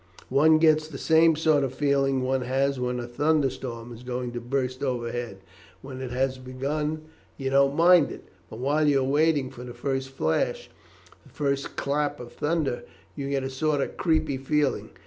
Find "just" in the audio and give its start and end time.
3.99-4.07